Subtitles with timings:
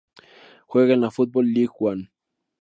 [0.65, 2.09] Juega en la Football League One.